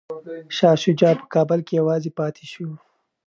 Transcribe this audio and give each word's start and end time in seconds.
شاه 0.55 0.77
شجاع 0.83 1.13
په 1.19 1.25
کابل 1.33 1.59
کي 1.67 1.73
یوازې 1.81 2.11
پاتې 2.19 2.45
شو. 2.51 2.69